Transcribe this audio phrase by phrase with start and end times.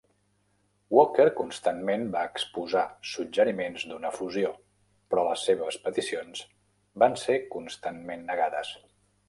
[0.99, 4.51] Walker constantment va exposar suggeriments d'una fusió,
[5.13, 6.45] però les seves peticions
[7.05, 8.77] van ser constantment negades.